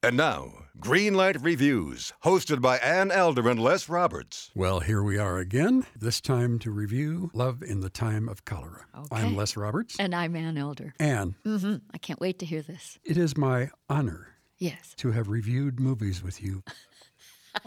And 0.00 0.16
now, 0.16 0.52
Greenlight 0.78 1.44
Reviews, 1.44 2.12
hosted 2.24 2.60
by 2.62 2.78
Ann 2.78 3.10
Elder 3.10 3.48
and 3.48 3.58
Les 3.58 3.88
Roberts. 3.88 4.52
Well, 4.54 4.78
here 4.78 5.02
we 5.02 5.18
are 5.18 5.38
again, 5.38 5.86
this 5.98 6.20
time 6.20 6.60
to 6.60 6.70
review 6.70 7.32
Love 7.34 7.62
in 7.64 7.80
the 7.80 7.90
Time 7.90 8.28
of 8.28 8.44
Cholera. 8.44 8.86
Okay. 8.96 9.08
I'm 9.10 9.34
Les 9.36 9.56
Roberts. 9.56 9.96
And 9.98 10.14
I'm 10.14 10.36
Ann 10.36 10.56
Elder. 10.56 10.94
And 11.00 11.34
hmm 11.44 11.76
I 11.92 11.98
can't 11.98 12.20
wait 12.20 12.38
to 12.38 12.46
hear 12.46 12.62
this. 12.62 12.98
it 13.04 13.16
is 13.16 13.36
my 13.36 13.70
honor 13.90 14.28
Yes. 14.58 14.94
to 14.98 15.10
have 15.10 15.28
reviewed 15.28 15.80
movies 15.80 16.22
with 16.22 16.40
you. 16.40 16.62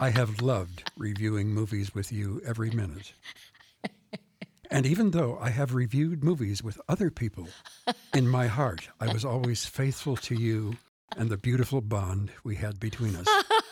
I 0.00 0.08
have 0.08 0.40
loved 0.40 0.90
reviewing 0.96 1.48
movies 1.48 1.94
with 1.94 2.10
you 2.12 2.40
every 2.46 2.70
minute. 2.70 3.12
And 4.70 4.86
even 4.86 5.10
though 5.10 5.36
I 5.38 5.50
have 5.50 5.74
reviewed 5.74 6.24
movies 6.24 6.62
with 6.62 6.80
other 6.88 7.10
people, 7.10 7.48
in 8.14 8.26
my 8.26 8.46
heart, 8.46 8.88
I 9.00 9.12
was 9.12 9.22
always 9.22 9.66
faithful 9.66 10.16
to 10.16 10.34
you 10.34 10.76
and 11.16 11.30
the 11.30 11.36
beautiful 11.36 11.80
bond 11.80 12.30
we 12.44 12.56
had 12.56 12.78
between 12.80 13.16
us. 13.16 13.26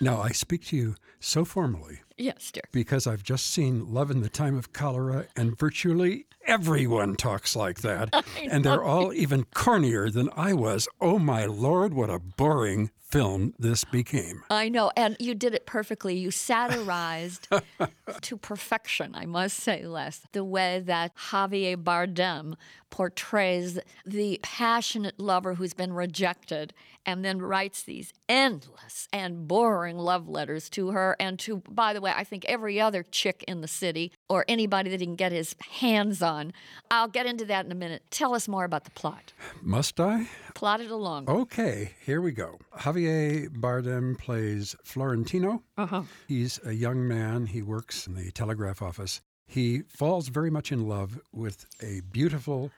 Now, 0.00 0.20
I 0.20 0.30
speak 0.30 0.64
to 0.66 0.76
you 0.76 0.96
so 1.20 1.44
formally 1.44 2.00
Yes, 2.18 2.50
dear. 2.50 2.64
because 2.72 3.06
I've 3.06 3.22
just 3.22 3.46
seen 3.46 3.92
Love 3.92 4.10
in 4.10 4.20
the 4.20 4.28
Time 4.28 4.56
of 4.58 4.72
Cholera, 4.72 5.26
and 5.36 5.56
virtually 5.56 6.26
everyone 6.52 7.16
talks 7.16 7.56
like 7.56 7.80
that. 7.80 8.24
and 8.50 8.62
they're 8.62 8.84
all 8.84 9.10
even 9.14 9.44
cornier 9.54 10.12
than 10.12 10.28
I 10.36 10.52
was. 10.52 10.86
Oh 11.00 11.18
my 11.18 11.46
lord, 11.46 11.94
what 11.94 12.10
a 12.10 12.18
boring 12.18 12.90
film 13.12 13.54
this 13.58 13.84
became. 13.84 14.42
I 14.50 14.70
know. 14.70 14.90
And 14.96 15.16
you 15.18 15.34
did 15.34 15.54
it 15.54 15.66
perfectly. 15.66 16.16
You 16.16 16.30
satirized 16.30 17.48
to 18.22 18.36
perfection, 18.38 19.14
I 19.14 19.26
must 19.26 19.58
say, 19.58 19.84
Les, 19.84 20.20
the 20.32 20.44
way 20.44 20.80
that 20.86 21.14
Javier 21.30 21.76
Bardem 21.76 22.54
portrays 22.90 23.78
the 24.06 24.38
passionate 24.42 25.18
lover 25.18 25.54
who's 25.54 25.74
been 25.74 25.92
rejected 25.92 26.72
and 27.04 27.24
then 27.24 27.40
writes 27.40 27.82
these 27.82 28.12
endless 28.28 29.08
and 29.12 29.48
boring 29.48 29.98
love 29.98 30.28
letters 30.28 30.70
to 30.70 30.90
her 30.90 31.16
and 31.18 31.38
to, 31.40 31.62
by 31.68 31.92
the 31.92 32.00
way, 32.00 32.12
I 32.14 32.24
think 32.24 32.44
every 32.46 32.80
other 32.80 33.02
chick 33.02 33.44
in 33.48 33.60
the 33.60 33.68
city 33.68 34.12
or 34.28 34.44
anybody 34.48 34.90
that 34.90 35.00
he 35.00 35.06
can 35.06 35.16
get 35.16 35.32
his 35.32 35.54
hands 35.80 36.22
on. 36.22 36.41
I'll 36.90 37.08
get 37.08 37.26
into 37.26 37.44
that 37.44 37.64
in 37.64 37.70
a 37.70 37.74
minute. 37.76 38.02
Tell 38.10 38.34
us 38.34 38.48
more 38.48 38.64
about 38.64 38.84
the 38.84 38.90
plot. 38.90 39.32
Must 39.60 40.00
I? 40.00 40.26
Plot 40.54 40.80
it 40.80 40.90
along. 40.90 41.28
Okay, 41.28 41.94
here 42.04 42.20
we 42.20 42.32
go. 42.32 42.58
Javier 42.78 43.48
Bardem 43.48 44.18
plays 44.18 44.74
Florentino. 44.84 45.62
Uh-huh. 45.76 46.02
He's 46.26 46.58
a 46.64 46.72
young 46.72 47.06
man. 47.06 47.46
He 47.46 47.62
works 47.62 48.06
in 48.06 48.14
the 48.14 48.30
telegraph 48.32 48.82
office. 48.82 49.20
He 49.46 49.82
falls 49.88 50.28
very 50.28 50.50
much 50.50 50.72
in 50.72 50.88
love 50.88 51.20
with 51.32 51.66
a 51.82 52.00
beautiful 52.10 52.70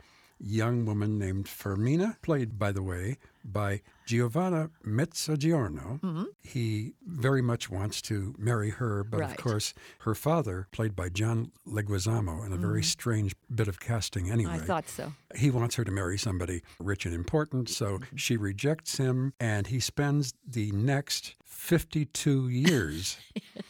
young 0.45 0.85
woman 0.85 1.19
named 1.19 1.47
Fermina, 1.47 2.21
played, 2.23 2.59
by 2.59 2.71
the 2.73 2.83
way, 2.83 3.17
by 3.45 3.81
Giovanna 4.07 4.71
Mezzogiorno. 4.87 6.01
Mm-hmm. 6.01 6.25
He 6.43 6.95
very 7.07 7.43
much 7.43 7.71
wants 7.71 8.03
to 8.03 8.35
marry 8.39 8.71
her, 8.71 9.05
but 9.05 9.21
Right. 9.21 9.31
of 9.31 9.37
course, 9.37 9.75
her 10.01 10.15
father, 10.15 10.69
played 10.73 10.95
by 10.95 11.09
John 11.09 11.51
Leguizamo, 11.67 12.45
in 12.45 12.53
a 12.53 12.57
very 12.57 12.81
mm-hmm. 12.81 12.83
strange 12.83 13.35
bit 13.55 13.69
of 13.69 13.81
casting 13.81 14.31
anyway. 14.31 14.55
I 14.55 14.59
thought 14.59 14.89
so. 14.89 15.13
He 15.35 15.51
wants 15.51 15.77
her 15.77 15.85
to 15.85 15.91
marry 15.93 16.19
somebody 16.19 16.63
rich 16.79 17.07
and 17.07 17.15
important, 17.15 17.69
so 17.69 17.99
mm-hmm. 17.99 18.17
she 18.17 18.37
rejects 18.37 18.97
him, 18.99 19.33
and 19.41 19.67
he 19.67 19.81
spends 19.81 20.35
the 20.47 20.73
next 20.73 21.35
52 21.45 22.49
years 22.49 23.17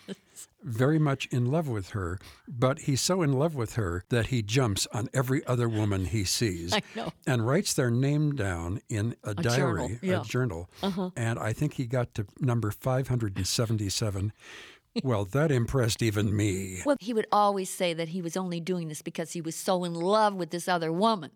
very 0.64 0.98
much 0.98 1.26
in 1.26 1.46
love 1.50 1.68
with 1.68 1.90
her. 1.90 2.18
But 2.48 2.80
he's 2.80 3.00
so 3.00 3.22
in 3.22 3.32
love 3.32 3.54
with 3.54 3.74
her 3.74 4.04
that 4.08 4.26
he 4.26 4.42
jumps 4.42 4.86
on 4.92 5.08
every 5.14 5.44
other 5.46 5.68
woman 5.68 6.06
he 6.06 6.24
sees 6.24 6.72
I 6.74 6.82
know. 6.96 7.12
and 7.26 7.46
writes 7.46 7.74
their 7.74 7.90
name 7.90 8.34
down 8.34 8.80
in 8.88 9.14
a, 9.22 9.34
journal, 9.34 9.88
diary, 9.88 9.98
yeah. 10.02 10.14
Uh-huh. 10.14 10.22
a 10.22 10.26
journal. 10.26 10.70
And 11.16 11.38
I 11.38 11.52
think 11.52 11.74
he 11.74 11.86
got 11.86 12.14
to 12.14 12.26
number 12.40 12.70
577. 12.70 14.32
well, 15.02 15.24
that 15.24 15.50
impressed 15.50 16.02
even 16.02 16.36
me. 16.36 16.80
Well, 16.86 16.96
he 17.00 17.12
would 17.12 17.26
always 17.32 17.68
say 17.68 17.94
that 17.94 18.08
he 18.08 18.22
was 18.22 18.36
only 18.36 18.60
doing 18.60 18.88
this 18.88 19.02
because 19.02 19.32
he 19.32 19.40
was 19.40 19.56
so 19.56 19.84
in 19.84 19.94
love 19.94 20.34
with 20.34 20.50
this 20.50 20.68
other 20.68 20.92
woman. 20.92 21.30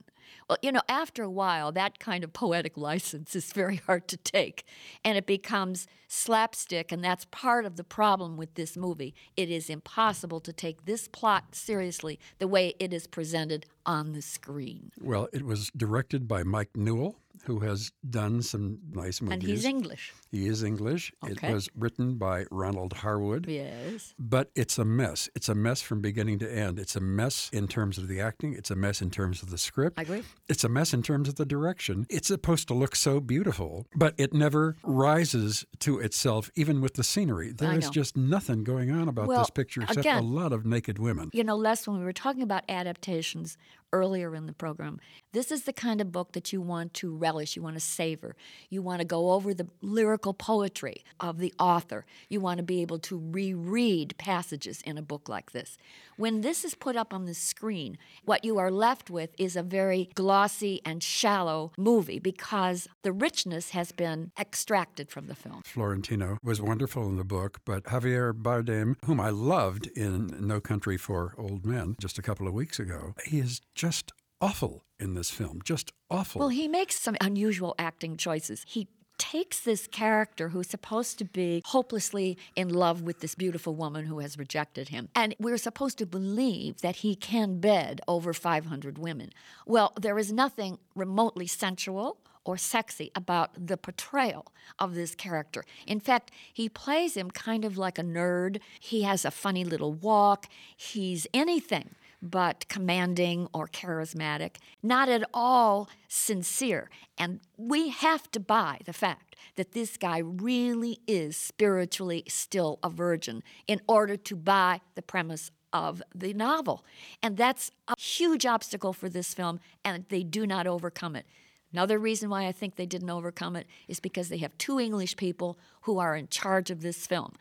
Well, 0.49 0.59
you 0.63 0.73
know, 0.73 0.83
after 0.89 1.23
a 1.23 1.31
while, 1.31 1.73
that 1.73 1.99
kind 1.99 2.25
of 2.25 2.33
poetic 2.33 2.77
license 2.77 3.37
is 3.37 3.53
very 3.53 3.77
hard 3.77 4.09
to 4.09 4.17
take, 4.17 4.65
and 5.05 5.19
it 5.19 5.27
becomes 5.27 5.87
slapstick, 6.09 6.91
and 6.91 7.05
that's 7.05 7.27
part 7.27 7.65
of 7.65 7.77
the 7.77 7.85
problem 7.85 8.37
with 8.37 8.55
this 8.55 8.77
movie. 8.77 9.15
It 9.37 9.51
is 9.51 9.69
impossible 9.69 10.41
to 10.41 10.53
take 10.53 10.85
this 10.85 11.09
plot 11.09 11.55
seriously 11.55 12.19
the 12.39 12.49
way 12.49 12.75
it 12.79 12.93
is 12.93 13.07
presented 13.07 13.67
on 13.85 14.13
the 14.13 14.23
screen. 14.23 14.93
Well, 15.01 15.29
it 15.33 15.45
was 15.45 15.71
directed 15.77 16.27
by 16.27 16.43
Mike 16.43 16.77
Newell, 16.77 17.17
who 17.49 17.61
has 17.61 17.91
done 18.09 18.43
some 18.43 18.79
nice 18.91 19.23
movies. 19.23 19.35
And 19.35 19.43
he's 19.43 19.65
English. 19.65 20.13
He 20.31 20.47
is 20.47 20.63
English. 20.63 21.11
Okay. 21.25 21.49
It 21.49 21.55
was 21.55 21.71
written 21.75 22.19
by 22.19 22.45
Ronald 22.51 22.93
Harwood. 22.93 23.47
Yes. 23.49 24.15
But 24.19 24.51
it's 24.55 24.77
a 24.77 24.85
mess. 24.85 25.31
It's 25.35 25.49
a 25.49 25.55
mess 25.55 25.81
from 25.81 26.03
beginning 26.03 26.41
to 26.41 26.53
end. 26.53 26.79
It's 26.79 26.95
a 26.95 27.01
mess 27.01 27.49
in 27.51 27.67
terms 27.67 27.97
of 27.97 28.07
the 28.07 28.21
acting. 28.21 28.53
It's 28.53 28.71
a 28.71 28.77
mess 28.77 29.01
in 29.01 29.11
terms 29.11 29.43
of 29.43 29.49
the 29.49 29.57
script. 29.57 29.99
I 29.99 30.03
agree. 30.03 30.25
It's 30.47 30.63
a 30.63 30.69
mess 30.69 30.93
in 30.93 31.03
terms 31.03 31.27
of 31.27 31.37
the 31.37 31.47
direction. 31.47 32.07
It's 32.11 32.29
supposed 32.29 32.69
to 32.69 32.75
look 32.75 32.95
so 32.95 33.19
beautiful, 33.19 33.87
but 33.97 34.13
it 34.19 34.35
never 34.35 34.77
rises 34.83 35.65
to 35.79 36.01
itself, 36.01 36.51
even 36.55 36.83
with 36.83 36.95
the 36.95 37.05
scenery. 37.05 37.53
There 37.53 37.73
is 37.79 37.89
just 37.89 38.15
nothing 38.15 38.63
going 38.63 38.91
on 38.91 39.09
about 39.09 39.27
Well, 39.27 39.39
this 39.39 39.49
picture 39.49 39.81
except 39.81 40.07
a 40.07 40.21
lot 40.21 40.53
of 40.53 40.67
naked 40.67 40.99
women. 40.99 41.31
You 41.33 41.45
know, 41.45 41.57
Les, 41.57 41.89
when 41.89 41.99
we 41.99 42.05
were 42.05 42.13
talking 42.13 42.43
about 42.43 42.65
adaptations 42.69 43.57
earlier 43.93 44.35
in 44.35 44.47
the 44.47 44.53
program, 44.53 45.01
this 45.33 45.51
is 45.51 45.65
the 45.65 45.73
kind 45.73 46.01
of 46.01 46.13
book 46.13 46.33
that 46.33 46.53
you 46.53 46.61
want 46.61 46.95
to 46.95 47.15
relish, 47.15 47.57
you 47.57 47.63
want 47.63 47.77
to 47.77 47.81
savor. 47.81 48.35
You 48.71 48.83
want 48.83 49.01
to 49.01 49.07
go 49.07 49.33
over 49.33 49.55
the 49.55 49.69
lyrical 49.81 50.35
poetry 50.35 51.05
of 51.21 51.39
the 51.39 51.53
author. 51.59 52.07
You 52.29 52.41
want 52.41 52.59
to 52.59 52.65
be 52.65 52.83
able 52.83 52.99
to 53.01 53.19
reread 53.19 54.17
passages 54.19 54.83
in 54.83 54.99
a 54.99 55.03
book 55.03 55.29
like 55.29 55.53
this. 55.53 55.77
When 56.17 56.41
this 56.41 56.65
is 56.65 56.75
put 56.75 56.97
up 56.97 57.15
on 57.15 57.27
the 57.27 57.35
screen, 57.35 57.99
what 58.25 58.45
you 58.45 58.59
are 58.59 58.71
left 58.71 59.11
with 59.11 59.31
is 59.39 59.55
a 59.55 59.63
very 59.63 60.11
glossy 60.15 60.81
and 60.85 61.03
shallow 61.03 61.73
movie 61.79 62.19
because 62.19 62.89
the 63.03 63.13
richness 63.13 63.71
has 63.71 63.93
been 63.93 64.33
extracted 64.39 65.11
from 65.11 65.27
the 65.27 65.35
film. 65.35 65.63
Florentino 65.65 66.39
was 66.43 66.61
wonderful 66.61 67.09
in 67.09 67.17
the 67.17 67.25
book, 67.25 67.61
but 67.65 67.85
Javier 67.85 68.33
Bardem, 68.33 68.97
whom 69.05 69.21
I 69.21 69.31
loved 69.31 69.87
in 69.97 70.35
No 70.41 70.61
Country 70.61 70.97
for 70.97 71.35
Old 71.39 71.65
Men 71.65 71.97
just 72.01 72.19
a 72.19 72.23
couple 72.23 72.49
of 72.49 72.55
weeks 72.55 72.79
ago, 72.79 73.15
he 73.25 73.39
is 73.39 73.61
just 73.79 74.13
awful 74.41 74.85
in 74.99 75.15
this 75.15 75.31
film. 75.31 75.61
Just 75.65 75.93
awful. 76.11 76.41
Well, 76.41 76.49
he 76.49 76.67
makes 76.67 77.01
some 77.01 77.17
unusual 77.21 77.77
acting 77.79 78.17
choices. 78.17 78.65
He 78.67 78.89
takes 79.19 79.61
this 79.61 79.87
character 79.87 80.49
who's 80.51 80.69
supposed 80.69 81.19
to 81.19 81.25
be 81.25 81.63
hopelessly 81.65 82.37
in 82.55 82.69
love 82.69 83.03
with 83.03 83.21
this 83.21 83.35
beautiful 83.35 83.75
woman 83.75 84.07
who 84.07 84.19
has 84.19 84.37
rejected 84.37 84.89
him. 84.89 85.09
And 85.15 85.35
we're 85.39 85.59
supposed 85.59 85.99
to 85.99 86.07
believe 86.07 86.81
that 86.83 86.97
he 86.97 87.15
can 87.15 87.61
bed 87.61 88.01
over 88.07 88.33
500 88.33 88.99
women. 88.99 89.31
Well, 89.67 89.93
there 90.01 90.19
is 90.19 90.33
nothing 90.33 90.79
remotely 90.95 91.47
sensual 91.47 92.19
or 92.45 92.57
sexy 92.57 93.11
about 93.15 93.67
the 93.67 93.77
portrayal 93.77 94.47
of 94.79 94.95
this 94.95 95.15
character. 95.15 95.65
In 95.87 96.01
fact, 96.01 96.31
he 96.53 96.69
plays 96.69 97.17
him 97.17 97.31
kind 97.31 97.65
of 97.65 97.77
like 97.77 97.99
a 97.99 98.03
nerd. 98.03 98.59
He 98.81 99.03
has 99.03 99.25
a 99.25 99.31
funny 99.31 99.65
little 99.65 99.93
walk. 99.93 100.47
He's 100.77 101.27
anything 101.35 101.95
but 102.21 102.69
commanding 102.69 103.49
or 103.53 103.69
charismatic, 103.69 104.57
not 104.83 105.09
at 105.09 105.23
all 105.33 105.89
sincere. 106.09 106.91
And 107.17 107.41
we 107.57 107.89
have 107.91 108.31
to 108.33 108.41
buy 108.41 108.81
the 108.85 108.93
fact 108.93 109.37
that 109.57 109.73
this 109.73 109.97
guy 109.97 110.19
really 110.19 111.01
is 111.07 111.37
spiritually 111.37 112.25
still 112.29 112.79
a 112.83 112.91
virgin 112.91 113.43
in 113.67 113.81
order 113.89 114.17
to 114.17 114.37
buy 114.37 114.81
the 114.95 115.03
premise 115.03 115.51
of 115.73 116.03
the 116.15 116.33
novel. 116.33 116.85
And 117.23 117.37
that's 117.37 117.71
a 117.89 117.95
huge 117.99 118.47
obstacle 118.47 118.93
for 118.93 119.09
this 119.09 119.35
film, 119.35 119.61
and 119.85 120.05
they 120.09 120.23
do 120.23 120.47
not 120.47 120.67
overcome 120.67 121.17
it. 121.17 121.27
Another 121.73 121.99
reason 121.99 122.31
why 122.31 122.47
I 122.47 122.53
think 122.53 122.77
they 122.77 122.87
didn't 122.87 123.11
overcome 123.11 123.55
it 123.55 123.67
is 123.89 124.01
because 124.01 124.29
they 124.29 124.39
have 124.39 124.57
two 124.57 124.81
English 124.81 125.17
people 125.17 125.59
who 125.83 125.99
are 125.99 126.17
in 126.17 126.29
charge 126.29 126.71
of 126.71 126.81
this 126.81 127.07
film. 127.07 127.35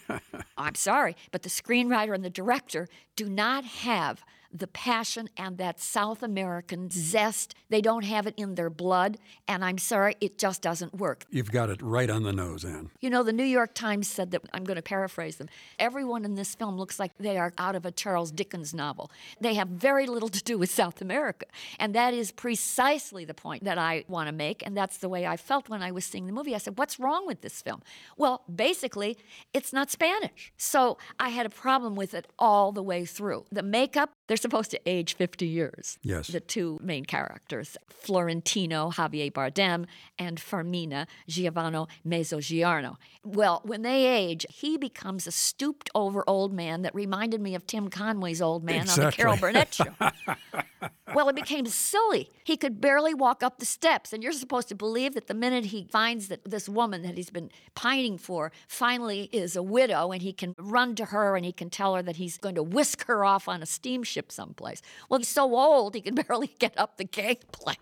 I'm 0.58 0.74
sorry, 0.74 1.16
but 1.30 1.42
the 1.42 1.48
screenwriter 1.48 2.14
and 2.14 2.24
the 2.24 2.30
director 2.30 2.88
do 3.16 3.28
not 3.28 3.64
have 3.64 4.22
the 4.52 4.66
passion 4.66 5.28
and 5.36 5.58
that 5.58 5.80
South 5.80 6.22
American 6.22 6.90
zest. 6.90 7.54
They 7.68 7.80
don't 7.80 8.04
have 8.04 8.26
it 8.26 8.34
in 8.36 8.54
their 8.54 8.70
blood, 8.70 9.18
and 9.48 9.64
I'm 9.64 9.78
sorry, 9.78 10.16
it 10.20 10.38
just 10.38 10.62
doesn't 10.62 10.94
work. 10.94 11.24
You've 11.30 11.50
got 11.50 11.70
it 11.70 11.80
right 11.82 12.10
on 12.10 12.22
the 12.22 12.32
nose, 12.32 12.64
Ann. 12.64 12.90
You 13.00 13.10
know, 13.10 13.22
the 13.22 13.32
New 13.32 13.44
York 13.44 13.74
Times 13.74 14.08
said 14.08 14.30
that, 14.32 14.42
I'm 14.52 14.64
going 14.64 14.76
to 14.76 14.82
paraphrase 14.82 15.36
them, 15.36 15.48
everyone 15.78 16.24
in 16.24 16.34
this 16.34 16.54
film 16.54 16.76
looks 16.76 16.98
like 16.98 17.16
they 17.18 17.38
are 17.38 17.52
out 17.58 17.74
of 17.74 17.86
a 17.86 17.90
Charles 17.90 18.30
Dickens 18.30 18.74
novel. 18.74 19.10
They 19.40 19.54
have 19.54 19.68
very 19.68 20.06
little 20.06 20.28
to 20.28 20.42
do 20.42 20.58
with 20.58 20.70
South 20.70 21.00
America. 21.00 21.46
And 21.78 21.94
that 21.94 22.14
is 22.14 22.30
precisely 22.30 23.24
the 23.24 23.34
point 23.34 23.64
that 23.64 23.78
I 23.78 24.04
want 24.08 24.28
to 24.28 24.32
make. 24.32 24.64
And 24.64 24.76
that's 24.76 24.98
the 24.98 25.08
way 25.08 25.26
I 25.26 25.36
felt 25.36 25.68
when 25.68 25.82
I 25.82 25.90
was 25.92 26.04
seeing 26.04 26.26
the 26.26 26.32
movie. 26.32 26.54
I 26.54 26.58
said, 26.58 26.78
What's 26.78 26.98
wrong 26.98 27.26
with 27.26 27.40
this 27.40 27.62
film? 27.62 27.82
Well, 28.16 28.42
basically, 28.54 29.16
it's 29.52 29.72
not 29.72 29.90
Spanish. 29.90 30.52
So 30.56 30.98
I 31.18 31.30
had 31.30 31.46
a 31.46 31.50
problem 31.50 31.94
with 31.94 32.14
it 32.14 32.26
all 32.38 32.72
the 32.72 32.82
way 32.82 33.04
through. 33.04 33.44
The 33.50 33.62
makeup, 33.62 34.10
they're 34.26 34.36
supposed 34.42 34.70
to 34.72 34.80
age 34.86 35.14
50 35.14 35.46
years. 35.46 35.98
Yes. 36.02 36.28
The 36.28 36.40
two 36.40 36.78
main 36.82 37.04
characters, 37.04 37.76
Florentino 37.88 38.90
Javier 38.90 39.32
Bardem 39.32 39.86
and 40.18 40.38
Fermina 40.38 41.06
Giovanni 41.28 41.86
Mezzogiorno. 42.06 42.96
Well, 43.24 43.62
when 43.64 43.82
they 43.82 44.06
age, 44.06 44.44
he 44.50 44.76
becomes 44.76 45.26
a 45.26 45.32
stooped 45.32 45.88
over 45.94 46.24
old 46.26 46.52
man 46.52 46.82
that 46.82 46.94
reminded 46.94 47.40
me 47.40 47.54
of 47.54 47.66
Tim 47.66 47.88
Conway's 47.88 48.42
old 48.42 48.64
man 48.64 48.88
on 48.88 48.98
the 48.98 49.12
Carol 49.12 49.36
Burnett 49.36 49.72
show. 49.72 49.94
Well, 51.14 51.28
it 51.28 51.36
became 51.36 51.66
silly. 51.66 52.30
He 52.44 52.56
could 52.56 52.80
barely 52.80 53.14
walk 53.14 53.42
up 53.42 53.58
the 53.58 53.66
steps. 53.66 54.12
And 54.12 54.22
you're 54.22 54.32
supposed 54.32 54.68
to 54.68 54.74
believe 54.74 55.14
that 55.14 55.26
the 55.26 55.34
minute 55.34 55.66
he 55.66 55.84
finds 55.84 56.28
that 56.28 56.44
this 56.44 56.68
woman 56.68 57.02
that 57.02 57.16
he's 57.16 57.30
been 57.30 57.50
pining 57.74 58.18
for 58.18 58.52
finally 58.68 59.28
is 59.32 59.56
a 59.56 59.62
widow 59.62 60.12
and 60.12 60.22
he 60.22 60.32
can 60.32 60.54
run 60.58 60.94
to 60.96 61.06
her 61.06 61.36
and 61.36 61.44
he 61.44 61.52
can 61.52 61.70
tell 61.70 61.94
her 61.94 62.02
that 62.02 62.16
he's 62.16 62.38
going 62.38 62.54
to 62.54 62.62
whisk 62.62 63.06
her 63.06 63.24
off 63.24 63.48
on 63.48 63.62
a 63.62 63.66
steamship 63.66 64.32
someplace. 64.32 64.82
Well, 65.08 65.18
he's 65.18 65.28
so 65.28 65.54
old 65.54 65.94
he 65.94 66.00
can 66.00 66.14
barely 66.28 66.50
get 66.58 66.76
up 66.78 66.96
the 66.96 67.04
gangplank. 67.04 67.78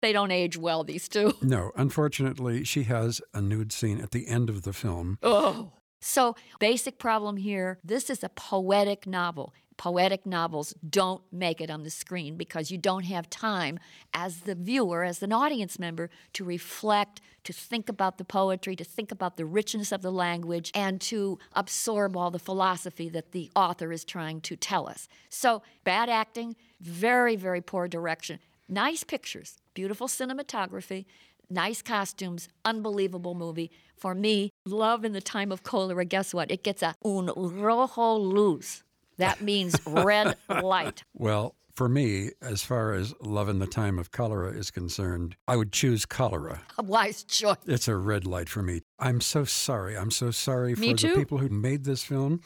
they 0.00 0.12
don't 0.12 0.30
age 0.30 0.56
well, 0.56 0.84
these 0.84 1.08
two. 1.08 1.34
No, 1.42 1.72
unfortunately, 1.76 2.64
she 2.64 2.82
has 2.84 3.20
a 3.32 3.40
nude 3.40 3.72
scene 3.72 4.00
at 4.00 4.10
the 4.10 4.28
end 4.28 4.50
of 4.50 4.62
the 4.62 4.72
film. 4.72 5.18
Oh. 5.22 5.72
So, 6.00 6.36
basic 6.60 6.98
problem 6.98 7.38
here 7.38 7.78
this 7.82 8.08
is 8.10 8.22
a 8.22 8.28
poetic 8.28 9.06
novel. 9.06 9.52
Poetic 9.78 10.26
novels 10.26 10.74
don't 10.90 11.22
make 11.32 11.60
it 11.60 11.70
on 11.70 11.84
the 11.84 11.90
screen 11.90 12.36
because 12.36 12.70
you 12.70 12.76
don't 12.76 13.04
have 13.04 13.30
time 13.30 13.78
as 14.12 14.40
the 14.40 14.56
viewer, 14.56 15.04
as 15.04 15.22
an 15.22 15.32
audience 15.32 15.78
member, 15.78 16.10
to 16.32 16.44
reflect, 16.44 17.20
to 17.44 17.52
think 17.52 17.88
about 17.88 18.18
the 18.18 18.24
poetry, 18.24 18.74
to 18.74 18.82
think 18.82 19.12
about 19.12 19.36
the 19.36 19.46
richness 19.46 19.92
of 19.92 20.02
the 20.02 20.10
language, 20.10 20.72
and 20.74 21.00
to 21.00 21.38
absorb 21.52 22.16
all 22.16 22.32
the 22.32 22.40
philosophy 22.40 23.08
that 23.08 23.30
the 23.30 23.52
author 23.54 23.92
is 23.92 24.04
trying 24.04 24.40
to 24.40 24.56
tell 24.56 24.88
us. 24.88 25.08
So, 25.30 25.62
bad 25.84 26.08
acting, 26.08 26.56
very, 26.80 27.36
very 27.36 27.60
poor 27.60 27.86
direction. 27.86 28.40
Nice 28.68 29.04
pictures, 29.04 29.58
beautiful 29.74 30.08
cinematography, 30.08 31.06
nice 31.48 31.82
costumes, 31.82 32.48
unbelievable 32.64 33.34
movie. 33.34 33.70
For 33.96 34.12
me, 34.12 34.50
Love 34.66 35.04
in 35.04 35.12
the 35.12 35.20
Time 35.20 35.52
of 35.52 35.62
Cholera, 35.62 36.04
guess 36.04 36.34
what? 36.34 36.50
It 36.50 36.64
gets 36.64 36.82
a 36.82 36.96
un 37.04 37.30
rojo 37.36 38.16
luz. 38.16 38.82
That 39.18 39.40
means 39.42 39.76
red 39.86 40.36
light. 40.48 41.04
Well, 41.14 41.54
for 41.74 41.88
me, 41.88 42.30
as 42.42 42.64
far 42.64 42.92
as 42.92 43.14
Love 43.20 43.48
in 43.48 43.60
the 43.60 43.66
Time 43.66 44.00
of 44.00 44.10
Cholera 44.10 44.50
is 44.50 44.70
concerned, 44.72 45.36
I 45.46 45.54
would 45.54 45.72
choose 45.72 46.06
cholera. 46.06 46.62
A 46.76 46.82
wise 46.82 47.22
choice. 47.22 47.56
It's 47.66 47.86
a 47.86 47.94
red 47.96 48.26
light 48.26 48.48
for 48.48 48.62
me. 48.62 48.82
I'm 48.98 49.20
so 49.20 49.44
sorry. 49.44 49.96
I'm 49.96 50.10
so 50.10 50.30
sorry 50.30 50.74
for 50.74 50.80
the 50.80 51.12
people 51.14 51.38
who 51.38 51.48
made 51.48 51.84
this 51.84 52.02
film. 52.02 52.40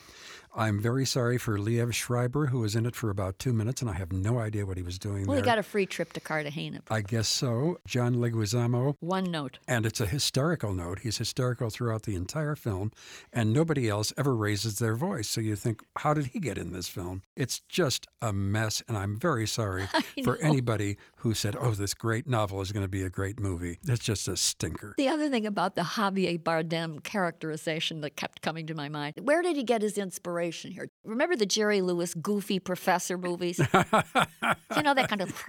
I'm 0.54 0.82
very 0.82 1.06
sorry 1.06 1.38
for 1.38 1.56
Liev 1.56 1.94
Schreiber, 1.94 2.46
who 2.46 2.58
was 2.58 2.76
in 2.76 2.84
it 2.84 2.94
for 2.94 3.08
about 3.08 3.38
two 3.38 3.54
minutes, 3.54 3.80
and 3.80 3.90
I 3.90 3.94
have 3.94 4.12
no 4.12 4.38
idea 4.38 4.66
what 4.66 4.76
he 4.76 4.82
was 4.82 4.98
doing 4.98 5.26
Well, 5.26 5.38
he 5.38 5.42
got 5.42 5.58
a 5.58 5.62
free 5.62 5.86
trip 5.86 6.12
to 6.12 6.20
Cartagena. 6.20 6.82
I 6.90 7.00
guess 7.00 7.26
so. 7.26 7.78
John 7.86 8.16
Leguizamo, 8.16 8.96
One 9.00 9.30
note. 9.30 9.60
and 9.66 9.86
it's 9.86 9.98
a 10.00 10.04
hysterical 10.06 10.74
note. 10.74 10.98
He's 10.98 11.16
hysterical 11.16 11.70
throughout 11.70 12.02
the 12.02 12.14
entire 12.16 12.54
film, 12.54 12.92
and 13.32 13.54
nobody 13.54 13.88
else 13.88 14.12
ever 14.18 14.36
raises 14.36 14.78
their 14.78 14.94
voice. 14.94 15.26
So 15.26 15.40
you 15.40 15.56
think, 15.56 15.82
how 15.96 16.12
did 16.12 16.26
he 16.26 16.38
get 16.38 16.58
in 16.58 16.74
this 16.74 16.86
film? 16.88 17.22
It's 17.34 17.60
just 17.60 18.06
a 18.20 18.34
mess, 18.34 18.82
and 18.88 18.98
I'm 18.98 19.18
very 19.18 19.46
sorry 19.46 19.88
for 20.22 20.36
anybody 20.36 20.98
who 21.16 21.32
said, 21.32 21.56
oh, 21.58 21.70
this 21.70 21.94
great 21.94 22.26
novel 22.26 22.60
is 22.60 22.72
going 22.72 22.84
to 22.84 22.90
be 22.90 23.04
a 23.04 23.10
great 23.10 23.40
movie. 23.40 23.78
It's 23.88 24.04
just 24.04 24.28
a 24.28 24.36
stinker. 24.36 24.94
The 24.98 25.08
other 25.08 25.30
thing 25.30 25.46
about 25.46 25.76
the 25.76 25.82
Javier 25.82 26.41
Bardem 26.42 27.02
characterization 27.02 28.00
that 28.02 28.16
kept 28.16 28.42
coming 28.42 28.66
to 28.66 28.74
my 28.74 28.88
mind 28.88 29.14
where 29.22 29.42
did 29.42 29.56
he 29.56 29.62
get 29.62 29.82
his 29.82 29.98
inspiration 29.98 30.70
here? 30.70 30.88
Remember 31.04 31.36
the 31.36 31.46
Jerry 31.46 31.80
Lewis 31.80 32.14
goofy 32.14 32.58
professor 32.58 33.16
movies? 33.16 33.58
you 34.76 34.82
know, 34.82 34.94
that 34.94 35.08
kind 35.08 35.20
of 35.20 35.28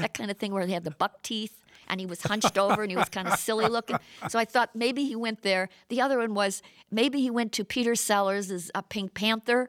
that 0.00 0.14
kind 0.14 0.30
of 0.30 0.36
thing 0.36 0.52
where 0.52 0.66
they 0.66 0.72
had 0.72 0.84
the 0.84 0.90
buck 0.90 1.22
teeth 1.22 1.62
and 1.88 2.00
he 2.00 2.06
was 2.06 2.22
hunched 2.22 2.58
over 2.58 2.82
and 2.82 2.90
he 2.90 2.96
was 2.96 3.08
kind 3.08 3.28
of 3.28 3.38
silly 3.38 3.66
looking. 3.68 3.98
So 4.28 4.38
I 4.38 4.44
thought 4.44 4.70
maybe 4.74 5.04
he 5.04 5.16
went 5.16 5.42
there. 5.42 5.68
The 5.88 6.00
other 6.00 6.18
one 6.18 6.34
was 6.34 6.62
maybe 6.90 7.20
he 7.20 7.30
went 7.30 7.52
to 7.52 7.64
Peter 7.64 7.94
Sellers 7.94 8.50
as 8.50 8.70
a 8.74 8.82
Pink 8.82 9.14
Panther. 9.14 9.68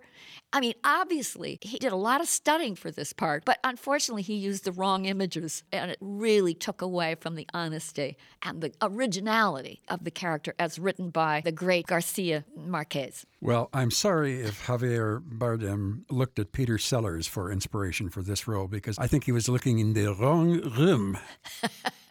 I 0.54 0.62
mean, 0.62 0.74
obviously, 0.84 1.60
he 1.62 1.78
did 1.78 1.92
a 1.92 1.98
lot 1.98 2.22
of 2.22 2.28
studying 2.28 2.76
for 2.76 2.90
this 2.90 3.12
part, 3.12 3.44
but 3.44 3.60
unfortunately, 3.66 4.22
he 4.22 4.36
used 4.36 4.64
the 4.64 4.72
wrong 4.72 5.06
images, 5.06 5.64
and 5.74 5.92
it 5.92 5.98
really 6.00 6.54
took 6.54 6.82
away 6.82 7.16
from 7.20 7.36
the 7.36 7.46
honesty 7.54 8.18
and 8.42 8.62
the 8.62 8.72
originality 8.82 9.82
of 9.90 10.06
the 10.06 10.12
character 10.12 10.56
as 10.58 10.80
written 10.80 11.10
by 11.10 11.42
the 11.44 11.52
great 11.52 11.88
Garcia 11.88 12.46
Marquez. 12.56 13.26
Well, 13.42 13.70
I'm 13.74 13.92
sorry 13.92 14.42
if 14.42 14.68
Javier 14.68 15.22
Bardem 15.22 16.04
looked 16.10 16.40
at 16.40 16.54
Peter 16.54 16.78
Sellers 16.78 17.28
for 17.28 17.52
inspiration 17.52 18.10
for 18.10 18.22
this 18.22 18.48
role 18.48 18.68
because 18.68 18.98
I 18.98 19.08
think 19.08 19.26
he 19.26 19.34
was 19.34 19.50
looking 19.50 19.80
in 19.80 19.94
the 19.94 20.14
wrong 20.14 20.62
room. 20.78 21.18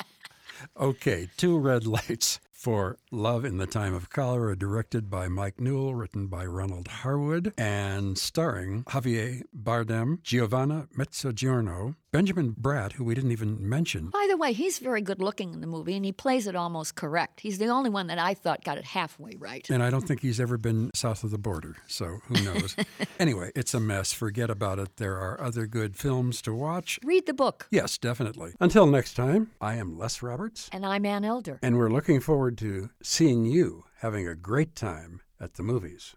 okay, 0.79 1.29
two 1.37 1.59
red 1.59 1.87
lights 1.87 2.41
for 2.53 2.99
Love 3.13 3.45
in 3.45 3.59
the 3.59 3.67
Time 3.67 3.95
of 3.95 4.11
Cholera, 4.11 4.57
directed 4.57 5.09
by 5.09 5.29
Mike 5.29 5.61
Newell, 5.61 5.95
written 5.95 6.27
by 6.27 6.45
Ronald 6.45 6.89
Harwood, 6.89 7.53
and 7.57 8.19
starring 8.19 8.83
Javier 8.85 9.43
Bardem, 9.55 10.21
Giovanna 10.23 10.89
Mezzogiorno, 10.97 11.95
Benjamin 12.17 12.55
Bratt, 12.59 12.93
who 12.93 13.05
we 13.05 13.15
didn't 13.15 13.33
even 13.33 13.59
mention. 13.69 14.09
By 14.09 14.27
the 14.31 14.39
way, 14.39 14.55
he's 14.55 14.79
very 14.79 15.03
good 15.03 15.21
looking 15.21 15.53
in 15.53 15.61
the 15.61 15.67
movie, 15.67 15.95
and 15.97 16.03
he 16.03 16.13
plays 16.13 16.47
it 16.47 16.57
almost 16.57 16.95
correct. 16.95 17.41
He's 17.41 17.59
the 17.59 17.67
only 17.67 17.91
one 17.91 18.07
that 18.07 18.19
I 18.19 18.33
thought 18.33 18.65
got 18.65 18.79
it 18.79 18.87
halfway 18.87 19.33
right. 19.39 19.69
And 19.69 19.83
I 19.83 19.91
don't 19.91 20.01
think 20.09 20.23
he's 20.23 20.41
ever 20.41 20.57
been 20.57 20.91
south 20.95 21.25
of 21.25 21.31
the 21.31 21.37
border, 21.37 21.77
so 21.87 22.21
who 22.27 22.43
knows? 22.43 22.75
anyway, 23.19 23.51
it's 23.55 23.75
a 23.75 23.81
mess. 23.81 24.15
Forget 24.15 24.49
about 24.49 24.79
it. 24.79 24.97
There 24.97 25.19
are 25.19 25.39
other 25.43 25.67
good 25.67 25.95
films 25.99 26.41
to 26.43 26.55
watch. 26.55 26.99
Read 27.05 27.27
the 27.27 27.35
book. 27.35 27.69
Yes, 27.71 27.99
definitely. 27.99 28.55
Until 28.61 28.87
next 28.87 29.13
time, 29.13 29.51
I 29.61 29.75
am 29.75 29.99
Les 29.99 30.23
Roberts, 30.23 30.71
And 30.73 30.87
I'm 30.87 31.05
Ann 31.05 31.23
Elder. 31.23 31.59
and 31.63 31.77
we're 31.77 31.91
looking 31.91 32.21
forward 32.21 32.57
to 32.59 32.89
seeing 33.03 33.45
you 33.45 33.85
having 33.99 34.27
a 34.27 34.35
great 34.35 34.75
time 34.75 35.21
at 35.39 35.55
the 35.57 35.63
movies. 35.63 36.17